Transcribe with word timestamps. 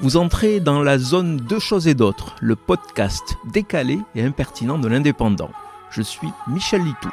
Vous 0.00 0.16
entrez 0.16 0.58
dans 0.58 0.82
la 0.82 0.98
zone 0.98 1.36
Deux 1.36 1.60
choses 1.60 1.86
et 1.86 1.94
d'autres, 1.94 2.34
le 2.40 2.56
podcast 2.56 3.36
décalé 3.52 3.98
et 4.16 4.22
impertinent 4.22 4.78
de 4.78 4.88
l'indépendant. 4.88 5.50
Je 5.90 6.02
suis 6.02 6.28
Michel 6.48 6.82
Litou. 6.82 7.10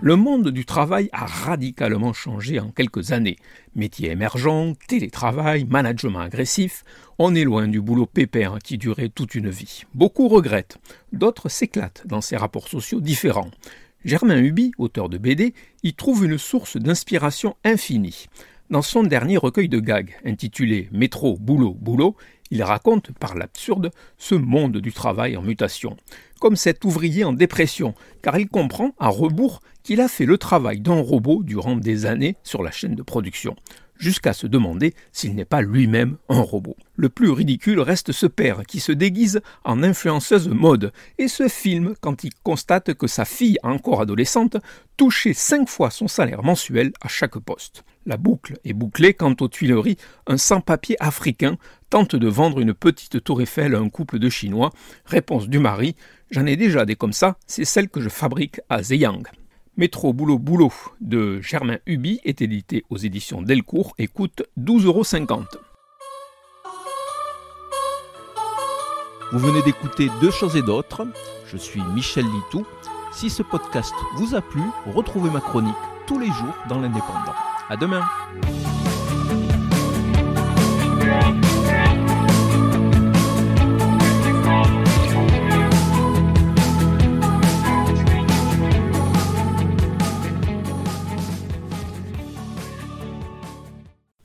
Le 0.00 0.14
monde 0.14 0.50
du 0.50 0.64
travail 0.64 1.10
a 1.12 1.26
radicalement 1.26 2.12
changé 2.12 2.60
en 2.60 2.70
quelques 2.70 3.10
années. 3.10 3.36
Métiers 3.74 4.12
émergents, 4.12 4.74
télétravail, 4.86 5.64
management 5.64 6.20
agressif, 6.20 6.84
on 7.18 7.34
est 7.34 7.42
loin 7.42 7.66
du 7.66 7.80
boulot 7.80 8.06
pépère 8.06 8.58
qui 8.62 8.78
durait 8.78 9.08
toute 9.08 9.34
une 9.34 9.50
vie. 9.50 9.82
Beaucoup 9.94 10.28
regrettent, 10.28 10.78
d'autres 11.12 11.48
s'éclatent 11.48 12.04
dans 12.06 12.20
ces 12.20 12.36
rapports 12.36 12.68
sociaux 12.68 13.00
différents. 13.00 13.50
Germain 14.04 14.38
Huby, 14.38 14.70
auteur 14.78 15.08
de 15.08 15.18
BD, 15.18 15.54
y 15.82 15.92
trouve 15.92 16.24
une 16.24 16.38
source 16.38 16.76
d'inspiration 16.76 17.56
infinie. 17.64 18.26
Dans 18.70 18.82
son 18.82 19.02
dernier 19.02 19.38
recueil 19.38 19.68
de 19.68 19.80
gags, 19.80 20.14
intitulé 20.24 20.88
Métro, 20.92 21.36
boulot, 21.38 21.74
boulot, 21.74 22.14
il 22.50 22.62
raconte, 22.62 23.12
par 23.12 23.34
l'absurde, 23.34 23.90
ce 24.16 24.36
monde 24.36 24.76
du 24.76 24.92
travail 24.92 25.36
en 25.36 25.42
mutation, 25.42 25.96
comme 26.40 26.54
cet 26.54 26.84
ouvrier 26.84 27.24
en 27.24 27.32
dépression, 27.32 27.94
car 28.22 28.38
il 28.38 28.48
comprend, 28.48 28.94
à 28.98 29.08
rebours, 29.08 29.60
qu'il 29.82 30.00
a 30.00 30.08
fait 30.08 30.26
le 30.26 30.38
travail 30.38 30.80
d'un 30.80 31.00
robot 31.00 31.42
durant 31.42 31.74
des 31.74 32.06
années 32.06 32.36
sur 32.44 32.62
la 32.62 32.70
chaîne 32.70 32.94
de 32.94 33.02
production 33.02 33.56
jusqu'à 33.98 34.32
se 34.32 34.46
demander 34.46 34.94
s'il 35.12 35.34
n'est 35.34 35.44
pas 35.44 35.60
lui-même 35.60 36.16
un 36.28 36.40
robot. 36.40 36.76
Le 36.96 37.08
plus 37.08 37.30
ridicule 37.30 37.80
reste 37.80 38.12
ce 38.12 38.26
père 38.26 38.62
qui 38.66 38.80
se 38.80 38.92
déguise 38.92 39.40
en 39.64 39.82
influenceuse 39.82 40.48
mode 40.48 40.92
et 41.18 41.28
se 41.28 41.48
filme 41.48 41.94
quand 42.00 42.24
il 42.24 42.30
constate 42.42 42.94
que 42.94 43.06
sa 43.06 43.24
fille 43.24 43.58
encore 43.62 44.00
adolescente 44.00 44.56
touchait 44.96 45.34
cinq 45.34 45.68
fois 45.68 45.90
son 45.90 46.08
salaire 46.08 46.42
mensuel 46.42 46.92
à 47.00 47.08
chaque 47.08 47.38
poste. 47.38 47.84
La 48.06 48.16
boucle 48.16 48.58
est 48.64 48.72
bouclée 48.72 49.12
quand 49.12 49.42
aux 49.42 49.48
Tuileries, 49.48 49.98
un 50.26 50.38
sans-papier 50.38 50.96
africain 50.98 51.58
tente 51.90 52.16
de 52.16 52.28
vendre 52.28 52.60
une 52.60 52.72
petite 52.72 53.22
tour 53.22 53.42
Eiffel 53.42 53.74
à 53.74 53.78
un 53.78 53.90
couple 53.90 54.18
de 54.18 54.28
Chinois. 54.28 54.72
Réponse 55.04 55.48
du 55.48 55.58
mari 55.58 55.94
J'en 56.30 56.46
ai 56.46 56.56
déjà 56.56 56.84
des 56.84 56.96
comme 56.96 57.12
ça, 57.12 57.36
c'est 57.46 57.64
celle 57.64 57.88
que 57.88 58.00
je 58.00 58.08
fabrique 58.08 58.60
à 58.68 58.82
Zeyang. 58.82 59.22
Métro 59.78 60.12
Boulot 60.12 60.40
Boulot 60.40 60.72
de 61.00 61.40
Germain 61.40 61.78
Huby 61.86 62.18
est 62.24 62.42
édité 62.42 62.84
aux 62.90 62.96
éditions 62.96 63.42
Delcourt 63.42 63.94
et 63.96 64.08
coûte 64.08 64.42
12,50 64.58 64.86
euros. 64.86 65.04
Vous 69.30 69.38
venez 69.38 69.62
d'écouter 69.62 70.08
Deux 70.20 70.32
choses 70.32 70.56
et 70.56 70.62
d'autres. 70.62 71.06
Je 71.46 71.56
suis 71.56 71.80
Michel 71.94 72.24
Litou. 72.24 72.66
Si 73.12 73.30
ce 73.30 73.44
podcast 73.44 73.94
vous 74.16 74.34
a 74.34 74.40
plu, 74.40 74.62
retrouvez 74.86 75.30
ma 75.30 75.40
chronique 75.40 75.76
tous 76.08 76.18
les 76.18 76.26
jours 76.26 76.56
dans 76.68 76.80
l'Indépendant. 76.80 77.34
À 77.68 77.76
demain! 77.76 78.02